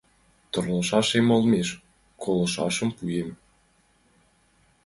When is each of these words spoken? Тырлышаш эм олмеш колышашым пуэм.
Тырлышаш 0.51 1.09
эм 1.19 1.29
олмеш 1.35 1.69
колышашым 2.23 2.89
пуэм. 2.97 3.29